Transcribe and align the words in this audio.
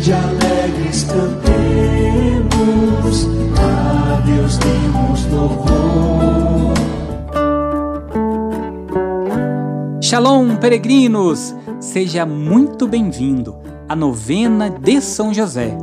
de 0.00 0.12
alegres 0.12 1.04
cantemos, 1.04 1.26
a 3.58 4.20
Deus 4.20 4.58
demos 4.58 5.24
louvor. 5.32 6.74
Shalom, 10.00 10.56
peregrinos! 10.56 11.54
Seja 11.80 12.26
muito 12.26 12.86
bem-vindo 12.86 13.56
à 13.88 13.96
novena 13.96 14.68
de 14.70 15.00
São 15.00 15.32
José. 15.32 15.76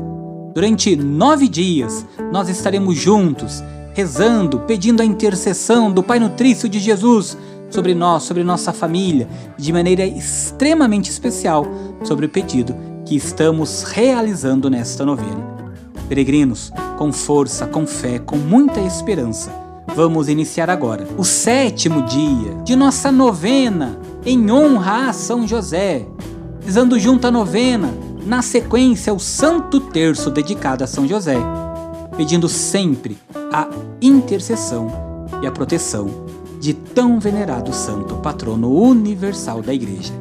Durante 0.54 0.96
nove 0.96 1.48
dias, 1.48 2.06
nós 2.32 2.50
estaremos 2.50 2.96
juntos, 2.96 3.64
rezando, 3.94 4.60
pedindo 4.62 5.02
a 5.02 5.06
intercessão 5.06 5.92
do 5.92 6.04
Pai 6.04 6.20
Nutrício 6.20 6.70
de 6.70 6.80
Jesus 6.80 7.38
sobre 7.70 7.96
nós, 7.96 8.24
sobre 8.24 8.44
nossa 8.44 8.72
família, 8.72 9.28
de 9.58 9.74
maneira 9.74 10.06
extremamente 10.06 11.10
especial 11.10 11.66
sobre 12.04 12.28
o 12.28 12.30
pedido 12.30 12.93
que 13.06 13.16
estamos 13.16 13.84
realizando 13.84 14.70
nesta 14.70 15.06
novena. 15.06 15.54
Peregrinos, 16.08 16.72
com 16.98 17.12
força, 17.12 17.66
com 17.66 17.86
fé, 17.86 18.20
com 18.20 18.38
muita 18.38 18.80
esperança, 18.80 19.52
vamos 19.96 20.30
iniciar 20.30 20.70
agora 20.70 21.08
o 21.18 21.24
sétimo 21.24 22.04
dia 22.04 22.54
de 22.64 22.76
nossa 22.76 23.12
novena 23.12 24.00
em 24.26 24.52
honra 24.52 25.10
a 25.10 25.14
São 25.14 25.48
José, 25.48 26.06
rezando 26.64 27.00
junto 27.00 27.28
a 27.28 27.32
novena, 27.32 27.94
na 28.26 28.42
sequência, 28.42 29.14
o 29.14 29.20
Santo 29.20 29.80
Terço 29.80 30.30
dedicado 30.30 30.84
a 30.84 30.88
São 30.88 31.08
José, 31.08 31.38
pedindo 32.16 32.48
sempre 32.48 33.18
a 33.52 33.68
intercessão 34.02 34.88
e 35.42 35.48
a 35.48 35.52
proteção 35.52 36.10
de 36.60 36.74
tão 36.74 37.20
venerado 37.20 37.74
santo 37.74 38.16
patrono 38.16 38.74
universal 38.74 39.62
da 39.62 39.74
Igreja. 39.74 40.14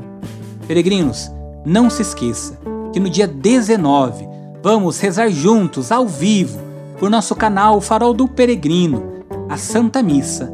Peregrinos, 0.67 1.31
não 1.65 1.89
se 1.89 2.03
esqueça 2.03 2.59
que 2.93 3.01
no 3.01 3.09
dia 3.09 3.27
19 3.27 4.29
vamos 4.63 5.01
rezar 5.01 5.29
juntos, 5.31 5.91
ao 5.91 6.07
vivo, 6.07 6.61
por 6.99 7.11
nosso 7.11 7.35
canal 7.35 7.81
Farol 7.81 8.15
do 8.15 8.29
Peregrino, 8.29 9.25
a 9.49 9.57
Santa 9.57 10.03
Missa, 10.03 10.53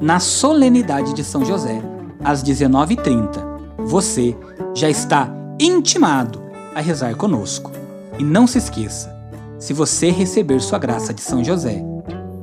na 0.00 0.20
solenidade 0.20 1.14
de 1.14 1.24
São 1.24 1.44
José, 1.44 1.80
às 2.22 2.42
19h30. 2.42 3.56
Você 3.86 4.36
já 4.74 4.90
está 4.90 5.30
intimado 5.58 6.42
a 6.74 6.80
rezar 6.80 7.14
conosco. 7.16 7.70
E 8.18 8.24
não 8.24 8.46
se 8.46 8.58
esqueça, 8.58 9.14
se 9.58 9.72
você 9.72 10.10
receber 10.10 10.60
sua 10.60 10.78
graça 10.78 11.14
de 11.14 11.22
São 11.22 11.42
José, 11.42 11.82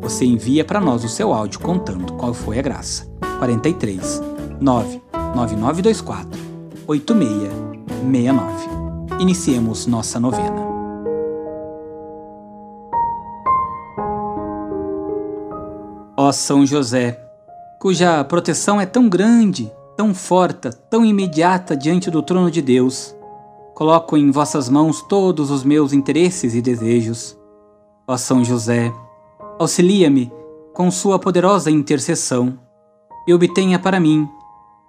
você 0.01 0.25
envia 0.25 0.65
para 0.65 0.81
nós 0.81 1.03
o 1.03 1.09
seu 1.09 1.33
áudio 1.33 1.59
contando 1.59 2.13
qual 2.13 2.33
foi 2.33 2.57
a 2.59 2.61
graça. 2.61 3.07
43 3.39 4.21
99924 4.59 6.39
8669 6.87 8.72
iniciemos 9.23 9.87
nossa 9.87 10.19
novena. 10.19 10.67
Ó 16.17 16.31
São 16.31 16.65
José, 16.65 17.19
cuja 17.79 18.23
proteção 18.25 18.79
é 18.79 18.85
tão 18.85 19.07
grande, 19.07 19.71
tão 19.95 20.13
forte, 20.13 20.69
tão 20.89 21.05
imediata 21.05 21.75
diante 21.75 22.11
do 22.11 22.21
trono 22.21 22.51
de 22.51 22.61
Deus, 22.61 23.15
coloco 23.73 24.17
em 24.17 24.29
vossas 24.29 24.67
mãos 24.69 25.01
todos 25.01 25.49
os 25.49 25.63
meus 25.63 25.93
interesses 25.93 26.53
e 26.53 26.61
desejos. 26.61 27.37
Ó 28.05 28.17
São 28.17 28.43
José, 28.43 28.93
auxilia-me 29.57 30.31
com 30.73 30.91
sua 30.91 31.17
poderosa 31.17 31.71
intercessão 31.71 32.59
e 33.25 33.33
obtenha 33.33 33.79
para 33.79 34.01
mim, 34.01 34.27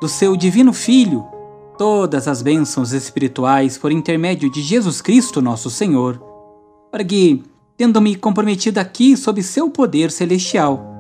do 0.01 0.09
seu 0.09 0.37
divino 0.37 0.73
Filho, 0.73 1.25
todas 1.77 2.29
as 2.29 2.43
bênçãos 2.43 2.93
espirituais 2.93 3.77
por 3.77 3.91
intermédio 3.91 4.51
de 4.51 4.63
Jesus 4.63 5.01
Cristo, 5.01 5.43
nosso 5.43 5.69
Senhor, 5.71 6.23
para 6.91 7.05
que, 7.05 7.43
tendo-me 7.77 8.15
comprometido 8.17 8.79
aqui 8.79 9.17
sob 9.17 9.43
seu 9.43 9.69
poder 9.69 10.11
celestial, 10.11 10.93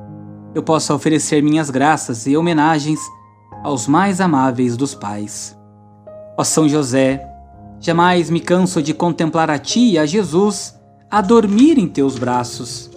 eu 0.54 0.62
possa 0.62 0.94
oferecer 0.94 1.42
minhas 1.42 1.70
graças 1.70 2.26
e 2.26 2.36
homenagens 2.36 3.00
aos 3.62 3.86
mais 3.86 4.20
amáveis 4.20 4.76
dos 4.76 4.94
pais. 4.94 5.56
Ó 6.36 6.44
São 6.44 6.68
José, 6.68 7.24
jamais 7.80 8.28
me 8.28 8.40
canso 8.40 8.82
de 8.82 8.92
contemplar 8.92 9.50
a 9.50 9.58
ti 9.58 9.92
e 9.92 9.98
a 9.98 10.06
Jesus 10.06 10.74
a 11.10 11.20
dormir 11.20 11.78
em 11.78 11.86
teus 11.86 12.18
braços. 12.18 12.90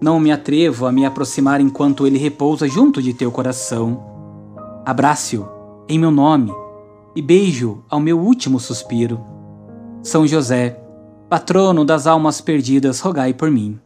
Não 0.00 0.20
me 0.20 0.30
atrevo 0.30 0.86
a 0.86 0.92
me 0.92 1.04
aproximar 1.04 1.60
enquanto 1.60 2.06
ele 2.06 2.18
repousa 2.18 2.68
junto 2.68 3.02
de 3.02 3.12
teu 3.14 3.30
coração. 3.30 4.02
Abrace-o 4.84 5.48
em 5.88 5.98
meu 5.98 6.10
nome 6.10 6.63
e 7.14 7.22
beijo 7.22 7.84
ao 7.88 8.00
meu 8.00 8.18
último 8.18 8.58
suspiro. 8.58 9.20
São 10.02 10.26
José, 10.26 10.80
patrono 11.28 11.84
das 11.84 12.06
almas 12.06 12.40
perdidas, 12.40 13.00
rogai 13.00 13.32
por 13.32 13.50
mim. 13.50 13.78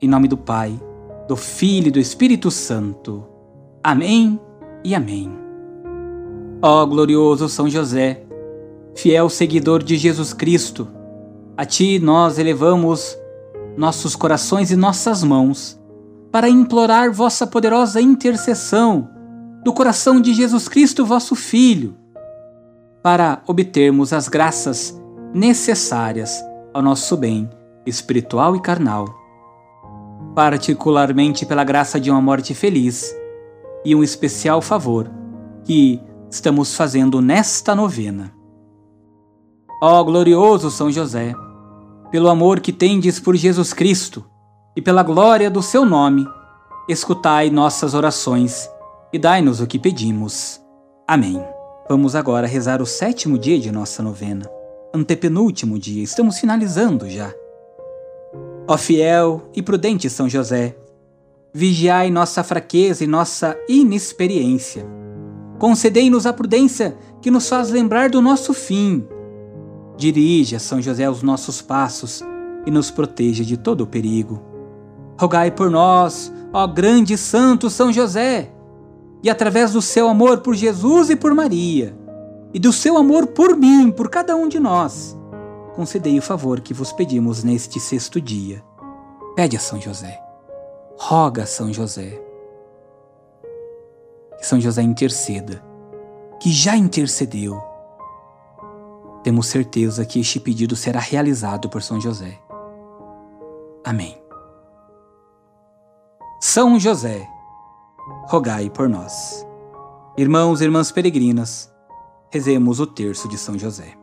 Em 0.00 0.08
nome 0.08 0.28
do 0.28 0.36
Pai, 0.36 0.80
do 1.26 1.36
Filho 1.36 1.88
e 1.88 1.90
do 1.90 1.98
Espírito 1.98 2.50
Santo. 2.50 3.24
Amém 3.82 4.40
e 4.84 4.94
amém. 4.94 5.30
Ó 6.62 6.86
glorioso 6.86 7.48
São 7.48 7.68
José, 7.68 8.24
fiel 8.94 9.28
seguidor 9.28 9.82
de 9.82 9.96
Jesus 9.96 10.32
Cristo, 10.32 10.88
a 11.56 11.64
ti 11.64 11.98
nós 11.98 12.38
elevamos 12.38 13.16
nossos 13.76 14.14
corações 14.14 14.70
e 14.70 14.76
nossas 14.76 15.22
mãos 15.24 15.78
para 16.30 16.48
implorar 16.48 17.12
vossa 17.12 17.46
poderosa 17.46 18.00
intercessão 18.00 19.08
do 19.64 19.72
coração 19.72 20.20
de 20.20 20.34
Jesus 20.34 20.68
Cristo, 20.68 21.04
vosso 21.04 21.34
Filho 21.34 21.96
para 23.02 23.42
obtermos 23.46 24.12
as 24.12 24.28
graças 24.28 25.00
necessárias 25.32 26.42
ao 26.72 26.82
nosso 26.82 27.16
bem 27.16 27.48
espiritual 27.86 28.54
e 28.56 28.60
carnal, 28.60 29.06
particularmente 30.34 31.46
pela 31.46 31.64
graça 31.64 31.98
de 31.98 32.10
uma 32.10 32.20
morte 32.20 32.54
feliz 32.54 33.14
e 33.84 33.94
um 33.94 34.02
especial 34.02 34.60
favor 34.60 35.10
que 35.64 36.00
estamos 36.30 36.74
fazendo 36.74 37.20
nesta 37.20 37.74
novena. 37.74 38.32
Ó 39.82 40.02
glorioso 40.02 40.70
São 40.70 40.90
José, 40.90 41.34
pelo 42.10 42.28
amor 42.28 42.60
que 42.60 42.72
tendes 42.72 43.20
por 43.20 43.36
Jesus 43.36 43.72
Cristo 43.72 44.24
e 44.76 44.82
pela 44.82 45.02
glória 45.02 45.50
do 45.50 45.62
seu 45.62 45.84
nome, 45.84 46.26
escutai 46.88 47.50
nossas 47.50 47.94
orações 47.94 48.68
e 49.12 49.18
dai-nos 49.18 49.60
o 49.60 49.66
que 49.66 49.78
pedimos. 49.78 50.60
Amém. 51.06 51.57
Vamos 51.88 52.14
agora 52.14 52.46
rezar 52.46 52.82
o 52.82 52.86
sétimo 52.86 53.38
dia 53.38 53.58
de 53.58 53.72
nossa 53.72 54.02
novena. 54.02 54.46
Antepenúltimo 54.94 55.78
dia, 55.78 56.04
estamos 56.04 56.38
finalizando 56.38 57.08
já. 57.08 57.32
Ó 58.68 58.76
fiel 58.76 59.48
e 59.54 59.62
prudente 59.62 60.10
São 60.10 60.28
José, 60.28 60.76
vigiai 61.50 62.10
nossa 62.10 62.44
fraqueza 62.44 63.04
e 63.04 63.06
nossa 63.06 63.56
inexperiência. 63.66 64.84
Concedei-nos 65.58 66.26
a 66.26 66.32
prudência 66.34 66.94
que 67.22 67.30
nos 67.30 67.48
faz 67.48 67.70
lembrar 67.70 68.10
do 68.10 68.20
nosso 68.20 68.52
fim. 68.52 69.08
Dirija, 69.96 70.58
São 70.58 70.82
José, 70.82 71.08
os 71.08 71.22
nossos 71.22 71.62
passos 71.62 72.22
e 72.66 72.70
nos 72.70 72.90
proteja 72.90 73.42
de 73.42 73.56
todo 73.56 73.80
o 73.80 73.86
perigo. 73.86 74.42
Rogai 75.18 75.50
por 75.50 75.70
nós, 75.70 76.30
ó 76.52 76.66
grande 76.66 77.16
santo 77.16 77.70
São 77.70 77.90
José 77.90 78.52
e 79.22 79.28
através 79.28 79.72
do 79.72 79.82
seu 79.82 80.08
amor 80.08 80.38
por 80.38 80.54
Jesus 80.54 81.10
e 81.10 81.16
por 81.16 81.34
Maria, 81.34 81.96
e 82.52 82.58
do 82.58 82.72
seu 82.72 82.96
amor 82.96 83.26
por 83.28 83.56
mim, 83.56 83.90
por 83.90 84.08
cada 84.08 84.36
um 84.36 84.48
de 84.48 84.58
nós, 84.58 85.18
concedei 85.74 86.18
o 86.18 86.22
favor 86.22 86.60
que 86.60 86.72
vos 86.72 86.92
pedimos 86.92 87.42
neste 87.42 87.80
sexto 87.80 88.20
dia. 88.20 88.62
Pede 89.34 89.56
a 89.56 89.60
São 89.60 89.80
José, 89.80 90.20
roga 90.98 91.42
a 91.42 91.46
São 91.46 91.72
José, 91.72 92.20
que 94.38 94.46
São 94.46 94.60
José 94.60 94.82
interceda, 94.82 95.62
que 96.40 96.50
já 96.50 96.76
intercedeu. 96.76 97.60
Temos 99.22 99.46
certeza 99.46 100.04
que 100.06 100.20
este 100.20 100.40
pedido 100.40 100.76
será 100.76 101.00
realizado 101.00 101.68
por 101.68 101.82
São 101.82 102.00
José. 102.00 102.38
Amém. 103.84 104.16
São 106.40 106.78
José 106.78 107.28
rogai 108.26 108.70
por 108.70 108.88
nós. 108.88 109.46
Irmãos 110.16 110.60
e 110.60 110.64
irmãs 110.64 110.90
peregrinas, 110.90 111.70
rezemos 112.30 112.80
o 112.80 112.86
terço 112.86 113.28
de 113.28 113.38
São 113.38 113.58
José. 113.58 113.94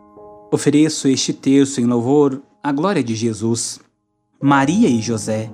Ofereço 0.52 1.08
este 1.08 1.34
terço 1.34 1.82
em 1.82 1.86
louvor 1.86 2.42
à 2.64 2.72
glória 2.72 3.04
de 3.04 3.14
Jesus, 3.14 3.80
Maria 4.42 4.88
e 4.88 5.02
José, 5.02 5.52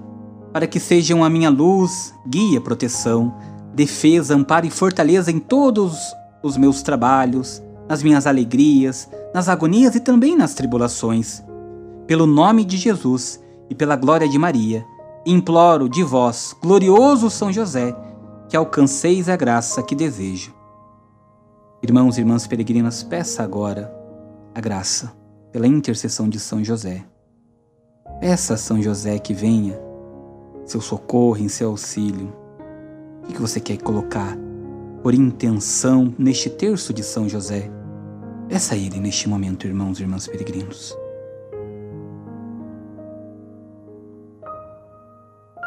para 0.53 0.67
que 0.67 0.79
sejam 0.79 1.23
a 1.23 1.29
minha 1.29 1.49
luz, 1.49 2.13
guia, 2.27 2.61
proteção, 2.61 3.33
defesa, 3.73 4.35
amparo 4.35 4.65
e 4.65 4.69
fortaleza 4.69 5.31
em 5.31 5.39
todos 5.39 5.97
os 6.43 6.57
meus 6.57 6.81
trabalhos, 6.81 7.61
nas 7.87 8.03
minhas 8.03 8.27
alegrias, 8.27 9.09
nas 9.33 9.49
agonias 9.49 9.95
e 9.95 9.99
também 9.99 10.35
nas 10.35 10.53
tribulações. 10.53 11.43
Pelo 12.05 12.25
nome 12.25 12.65
de 12.65 12.77
Jesus 12.77 13.41
e 13.69 13.75
pela 13.75 13.95
glória 13.95 14.27
de 14.27 14.37
Maria, 14.37 14.85
imploro 15.25 15.87
de 15.87 16.03
vós, 16.03 16.55
glorioso 16.61 17.29
São 17.29 17.51
José, 17.51 17.95
que 18.51 18.57
alcanceis 18.57 19.29
a 19.29 19.37
graça 19.37 19.81
que 19.81 19.95
desejo. 19.95 20.53
Irmãos 21.81 22.17
e 22.17 22.19
irmãs 22.19 22.45
peregrinas, 22.45 23.01
peça 23.01 23.41
agora 23.41 23.89
a 24.53 24.59
graça 24.59 25.13
pela 25.53 25.65
intercessão 25.65 26.27
de 26.27 26.37
São 26.37 26.61
José. 26.61 27.05
Peça 28.19 28.55
a 28.55 28.57
São 28.57 28.81
José 28.81 29.17
que 29.19 29.33
venha, 29.33 29.79
seu 30.65 30.81
socorro, 30.81 31.37
em 31.37 31.47
seu 31.47 31.69
auxílio. 31.69 32.35
O 33.23 33.27
que 33.31 33.39
você 33.39 33.61
quer 33.61 33.77
colocar 33.77 34.37
por 35.01 35.13
intenção 35.13 36.13
neste 36.19 36.49
terço 36.49 36.93
de 36.93 37.03
São 37.03 37.29
José? 37.29 37.71
Peça 38.49 38.75
a 38.75 38.77
Ele 38.77 38.99
neste 38.99 39.29
momento, 39.29 39.65
irmãos 39.65 39.97
e 39.97 40.03
irmãs 40.03 40.27
peregrinos. 40.27 40.93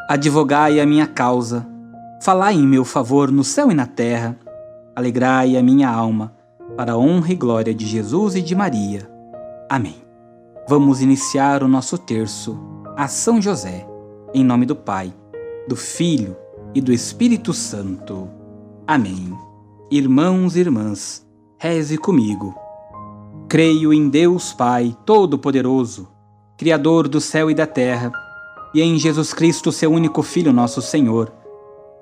Advogai 0.07 0.81
a 0.81 0.85
minha 0.85 1.07
causa, 1.07 1.67
falai 2.25 2.55
em 2.55 2.67
meu 2.67 2.87
favor 2.87 3.31
no 3.31 3.45
céu 3.45 3.71
e 3.71 3.75
na 3.75 3.85
terra, 3.85 4.35
alegrai 4.97 5.59
a 5.59 5.63
minha 5.63 5.91
alma, 5.91 6.35
para 6.75 6.95
a 6.95 6.97
honra 6.97 7.33
e 7.33 7.37
glória 7.37 7.75
de 7.75 7.85
Jesus 7.85 8.35
e 8.35 8.41
de 8.41 8.55
Maria. 8.55 9.07
Amém. 9.69 9.97
Vamos 10.67 11.03
iniciar 11.03 11.63
o 11.63 11.69
nosso 11.69 11.99
terço 11.99 12.59
a 12.97 13.07
São 13.09 13.43
José, 13.43 13.87
em 14.33 14.43
nome 14.43 14.65
do 14.65 14.75
Pai, 14.75 15.13
do 15.69 15.77
Filho 15.77 16.35
e 16.75 16.81
do 16.81 16.95
Espírito 16.95 17.53
Santo. 17.53 18.27
Amém. 18.87 19.31
Irmãos 19.91 20.57
e 20.57 20.61
irmãs, 20.61 21.27
reze 21.59 21.99
comigo. 21.99 22.55
Creio 23.51 23.93
em 23.93 24.09
Deus 24.09 24.51
Pai 24.55 24.97
Todo-Poderoso, 25.05 26.09
Criador 26.57 27.07
do 27.07 27.21
céu 27.21 27.51
e 27.51 27.55
da 27.55 27.67
terra 27.67 28.11
e 28.75 28.81
em 28.81 28.99
Jesus 28.99 29.35
Cristo, 29.35 29.71
seu 29.71 29.93
único 29.93 30.23
Filho, 30.23 30.55
nosso 30.55 30.81
Senhor, 30.81 31.31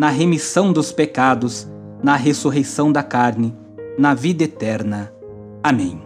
na 0.00 0.08
remissão 0.08 0.72
dos 0.72 0.90
pecados, 0.92 1.68
na 2.02 2.16
ressurreição 2.16 2.90
da 2.90 3.02
carne, 3.02 3.54
na 3.98 4.14
vida 4.14 4.44
eterna. 4.44 5.12
Amém. 5.62 6.00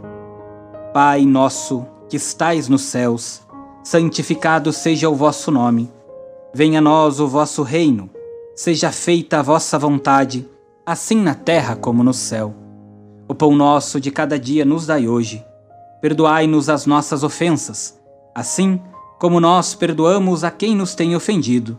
Pai 0.93 1.25
nosso, 1.25 1.87
que 2.09 2.17
estais 2.17 2.69
nos 2.69 2.83
céus, 2.83 3.43
santificado 3.85 4.73
seja 4.73 5.09
o 5.09 5.15
vosso 5.15 5.53
nome. 5.53 5.93
Venha 6.53 6.81
a 6.81 6.83
nós 6.83 7.21
o 7.21 7.29
vosso 7.29 7.63
reino. 7.63 8.11
Seja 8.57 8.91
feita 8.91 9.39
a 9.39 9.43
vossa 9.43 9.79
vontade, 9.79 10.51
assim 10.85 11.23
na 11.23 11.37
terra 11.37 11.77
como 11.77 12.03
no 12.03 12.13
céu. 12.13 12.53
O 13.29 13.35
pão 13.35 13.55
nosso 13.55 14.01
de 14.01 14.11
cada 14.11 14.37
dia 14.37 14.65
nos 14.65 14.87
dai 14.87 15.07
hoje. 15.07 15.47
Perdoai-nos 16.01 16.69
as 16.69 16.85
nossas 16.85 17.23
ofensas, 17.23 17.97
assim 18.35 18.83
como 19.21 19.39
nós 19.39 19.73
perdoamos 19.73 20.43
a 20.43 20.51
quem 20.51 20.75
nos 20.75 20.97
tem 20.97 21.15
ofendido, 21.15 21.79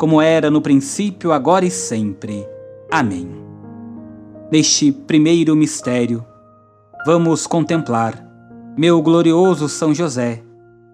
como 0.00 0.22
era 0.22 0.50
no 0.50 0.62
princípio, 0.62 1.30
agora 1.30 1.66
e 1.66 1.70
sempre. 1.70 2.48
Amém. 2.90 3.28
Neste 4.50 4.90
primeiro 4.90 5.54
mistério, 5.54 6.24
vamos 7.04 7.46
contemplar, 7.46 8.26
meu 8.78 9.02
glorioso 9.02 9.68
São 9.68 9.92
José, 9.92 10.42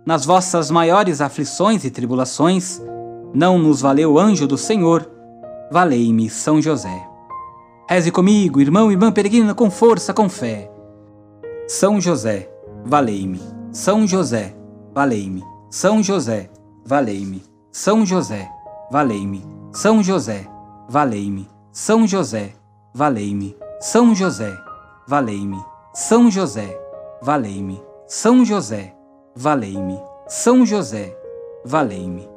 nas 0.04 0.26
vossas 0.26 0.72
maiores 0.72 1.20
aflições 1.20 1.84
e 1.84 1.90
tribulações, 1.90 2.82
não 3.32 3.60
nos 3.60 3.80
valeu 3.80 4.14
o 4.14 4.18
anjo 4.18 4.44
do 4.44 4.58
Senhor, 4.58 5.08
valei-me 5.70 6.28
São 6.28 6.60
José. 6.60 7.06
Reze 7.88 8.10
comigo, 8.10 8.60
irmão 8.60 8.90
e 8.90 8.94
irmã 8.94 9.12
peregrina, 9.12 9.54
com 9.54 9.70
força, 9.70 10.12
com 10.12 10.28
fé. 10.28 10.68
São 11.68 12.00
José, 12.00 12.50
valei-me. 12.84 13.40
São 13.70 14.04
José, 14.04 14.56
valei-me. 14.92 15.44
São 15.70 16.02
José, 16.02 16.50
valei-me. 16.84 17.44
São 17.70 18.04
José, 18.04 18.50
valei-me. 18.90 19.44
São 19.72 20.02
José, 20.02 20.46
valei-me. 20.88 21.48
São 21.72 22.06
José, 22.06 22.54
valei-me. 22.94 23.56
São 23.80 24.14
José, 24.14 24.56
valei-me. 25.06 25.62
São 25.94 26.30
José, 26.30 26.78
valei-me. 27.22 27.80
São 28.06 28.44
José, 28.44 28.94
valei-me. 29.34 30.00
São 30.28 30.64
José, 30.64 31.16
valei-me. 31.64 32.28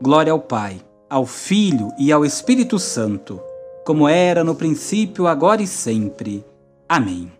Glória 0.00 0.32
ao 0.32 0.40
Pai, 0.40 0.80
ao 1.08 1.26
Filho 1.26 1.90
e 1.98 2.12
ao 2.12 2.24
Espírito 2.24 2.78
Santo, 2.78 3.40
como 3.84 4.08
era 4.08 4.44
no 4.44 4.54
princípio, 4.54 5.26
agora 5.26 5.62
e 5.62 5.66
sempre. 5.66 6.44
Amém. 6.88 7.32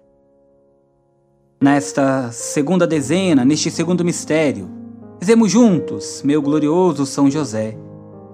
Nesta 1.61 2.31
segunda 2.33 2.87
dezena, 2.87 3.45
neste 3.45 3.71
segundo 3.71 4.05
mistério, 4.05 4.85
Rezemos 5.25 5.51
juntos, 5.51 6.21
meu 6.23 6.43
glorioso 6.43 7.07
São 7.07 7.31
José, 7.31 7.75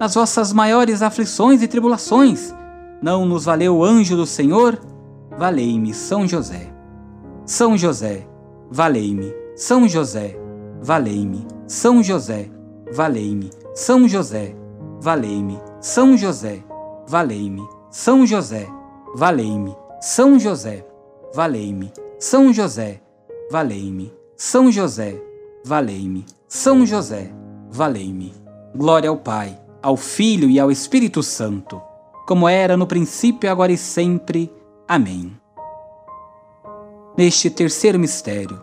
nas 0.01 0.15
vossas 0.15 0.51
maiores 0.51 1.03
aflições 1.03 1.61
e 1.61 1.67
tribulações. 1.67 2.51
Não 3.03 3.23
nos 3.23 3.45
valeu 3.45 3.77
o 3.77 3.85
anjo 3.85 4.15
do 4.15 4.25
Senhor? 4.25 4.79
Valei-me, 5.37 5.93
São 5.93 6.27
José. 6.27 6.73
São 7.45 7.77
José, 7.77 8.27
valei-me. 8.71 9.31
São 9.55 9.87
José, 9.87 10.35
valei-me. 10.81 11.45
São 11.67 12.01
José, 12.01 12.49
valei-me. 12.91 13.51
São 13.75 14.07
José, 14.07 14.55
valei-me. 14.99 15.59
São 15.79 16.17
José, 16.17 16.63
valei-me. 17.07 17.63
São 17.91 18.25
José, 18.25 18.67
valei-me. 19.15 19.77
São 19.99 20.39
José, 20.39 20.83
valei-me. 21.21 21.93
São 22.17 22.51
José, 22.51 22.99
valei-me. 23.51 24.11
São 24.35 24.71
José, 24.71 25.21
valei-me. 25.63 26.25
São 26.47 26.87
José, 26.87 27.31
valei-me. 27.69 28.33
Glória 28.75 29.09
ao 29.09 29.17
Pai, 29.17 29.61
ao 29.81 29.97
Filho 29.97 30.49
e 30.49 30.59
ao 30.59 30.71
Espírito 30.71 31.23
Santo, 31.23 31.81
como 32.27 32.47
era 32.47 32.77
no 32.77 32.85
princípio, 32.85 33.49
agora 33.49 33.71
e 33.71 33.77
sempre. 33.77 34.51
Amém. 34.87 35.35
Neste 37.17 37.49
terceiro 37.49 37.99
mistério, 37.99 38.61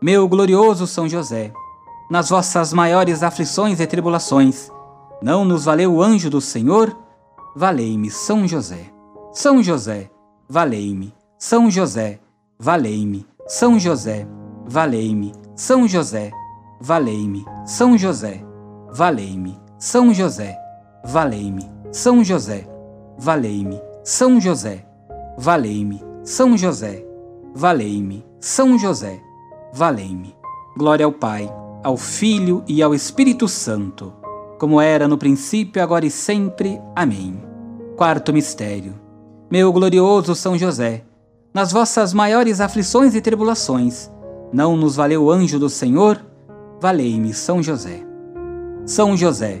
meu 0.00 0.26
glorioso 0.28 0.86
São 0.86 1.08
José, 1.08 1.52
nas 2.10 2.30
vossas 2.30 2.72
maiores 2.72 3.22
aflições 3.22 3.80
e 3.80 3.86
tribulações, 3.86 4.70
não 5.22 5.44
nos 5.44 5.64
valeu 5.64 5.94
o 5.94 6.02
anjo 6.02 6.28
do 6.28 6.40
Senhor? 6.40 6.96
Valei-me, 7.54 8.10
São 8.10 8.48
José. 8.48 8.90
São 9.32 9.62
José, 9.62 10.10
valei-me. 10.48 11.14
São 11.38 11.70
José, 11.70 12.18
valei-me. 12.58 13.26
São 13.46 13.78
José, 13.78 14.26
valei-me. 14.66 15.32
São 15.54 15.86
José, 15.86 16.30
valei-me. 16.80 17.44
São 17.64 17.96
José, 17.96 18.44
valei-me. 18.90 19.60
São 19.82 20.14
José, 20.14 20.56
valei-me. 21.02 21.68
São 21.90 22.22
José, 22.22 22.68
valei-me. 23.18 23.82
São 24.04 24.40
José, 24.40 24.86
valei-me. 25.36 26.00
São 26.22 26.56
José, 26.56 27.04
valei-me. 27.52 28.24
São 28.38 28.78
José, 28.78 29.20
valei-me. 29.72 30.36
Glória 30.78 31.04
ao 31.04 31.10
Pai, 31.10 31.52
ao 31.82 31.96
Filho 31.96 32.62
e 32.68 32.80
ao 32.80 32.94
Espírito 32.94 33.48
Santo, 33.48 34.12
como 34.56 34.80
era 34.80 35.08
no 35.08 35.18
princípio, 35.18 35.82
agora 35.82 36.06
e 36.06 36.10
sempre. 36.12 36.80
Amém. 36.94 37.42
Quarto 37.96 38.32
mistério. 38.32 38.94
Meu 39.50 39.72
glorioso 39.72 40.36
São 40.36 40.56
José, 40.56 41.02
nas 41.52 41.72
vossas 41.72 42.14
maiores 42.14 42.60
aflições 42.60 43.16
e 43.16 43.20
tribulações, 43.20 44.08
não 44.52 44.76
nos 44.76 44.94
valeu 44.94 45.24
o 45.24 45.30
anjo 45.32 45.58
do 45.58 45.68
Senhor? 45.68 46.24
Valei-me, 46.80 47.34
São 47.34 47.60
José. 47.60 48.06
São 48.86 49.16
José, 49.16 49.60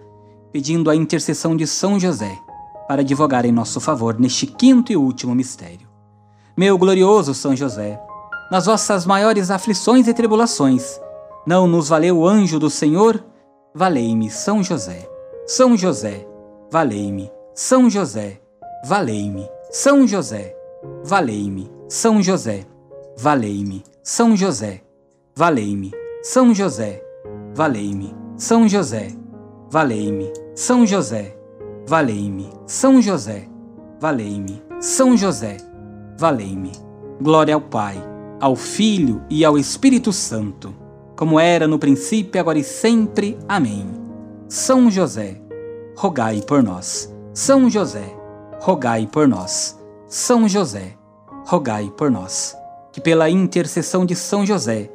pedindo 0.51 0.89
a 0.89 0.95
intercessão 0.95 1.55
de 1.55 1.65
São 1.65 1.99
José 1.99 2.37
para 2.87 3.01
advogar 3.01 3.45
em 3.45 3.51
nosso 3.51 3.79
favor 3.79 4.19
neste 4.19 4.45
quinto 4.45 4.91
e 4.91 4.97
último 4.97 5.33
mistério. 5.33 5.87
Meu 6.57 6.77
glorioso 6.77 7.33
São 7.33 7.55
José, 7.55 7.99
nas 8.51 8.65
vossas 8.65 9.05
maiores 9.05 9.49
aflições 9.49 10.07
e 10.07 10.13
tribulações, 10.13 10.99
não 11.47 11.65
nos 11.65 11.89
valeu 11.89 12.19
o 12.19 12.27
anjo 12.27 12.59
do 12.59 12.69
Senhor? 12.69 13.23
Valei-me, 13.73 14.29
São 14.29 14.61
José. 14.61 15.09
São 15.47 15.77
José, 15.77 16.27
valei-me. 16.71 17.31
São 17.55 17.89
José, 17.89 18.41
valei-me. 18.85 19.49
São 19.71 20.05
José, 20.05 20.55
valei-me. 21.03 21.71
São 21.87 22.21
José, 22.21 22.65
valei-me. 23.17 23.83
São 24.03 24.35
José, 24.35 24.81
valei-me. 25.35 25.91
São 26.21 26.53
José, 26.53 27.01
valei-me. 27.55 28.15
São 28.37 28.67
José, 28.67 29.07
valei-me. 29.71 30.31
São 30.53 30.85
José, 30.85 31.35
valei-me. 31.87 32.49
São 32.67 33.01
José, 33.01 33.47
valei-me. 33.99 34.61
São 34.79 35.17
José, 35.17 35.57
valei-me. 36.19 36.71
Glória 37.19 37.55
ao 37.55 37.61
Pai, 37.61 37.97
ao 38.39 38.55
Filho 38.55 39.23
e 39.29 39.43
ao 39.43 39.57
Espírito 39.57 40.13
Santo 40.13 40.81
como 41.21 41.39
era 41.39 41.67
no 41.67 41.77
princípio, 41.77 42.41
agora 42.41 42.57
e 42.57 42.63
sempre. 42.63 43.37
Amém. 43.47 43.87
São 44.49 44.89
José, 44.89 45.39
rogai 45.95 46.41
por 46.41 46.63
nós. 46.63 47.13
São 47.31 47.69
José, 47.69 48.17
rogai 48.59 49.05
por 49.05 49.27
nós. 49.27 49.79
São 50.07 50.49
José, 50.49 50.97
rogai 51.45 51.93
por 51.95 52.09
nós. 52.09 52.57
Que 52.91 52.99
pela 52.99 53.29
intercessão 53.29 54.03
de 54.03 54.15
São 54.15 54.43
José, 54.43 54.89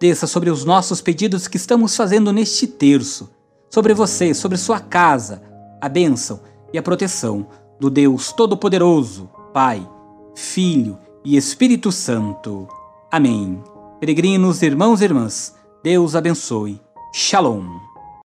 desça 0.00 0.26
sobre 0.26 0.48
os 0.48 0.64
nossos 0.64 1.02
pedidos 1.02 1.46
que 1.46 1.58
estamos 1.58 1.94
fazendo 1.94 2.32
neste 2.32 2.66
terço, 2.66 3.28
sobre 3.70 3.94
você, 3.94 4.34
sobre 4.34 4.58
sua 4.58 4.80
casa, 4.80 5.42
a 5.80 5.88
bênção 5.88 6.40
e 6.72 6.78
a 6.78 6.82
proteção 6.82 7.46
do 7.78 7.90
Deus 7.90 8.32
Todo-Poderoso, 8.32 9.30
Pai, 9.52 9.86
Filho 10.34 10.98
e 11.24 11.36
Espírito 11.36 11.92
Santo. 11.92 12.68
Amém. 13.10 13.62
Peregrinos, 14.00 14.62
irmãos 14.62 15.00
e 15.00 15.04
irmãs, 15.04 15.54
Deus 15.82 16.14
abençoe. 16.14 16.80
Shalom. 17.12 17.85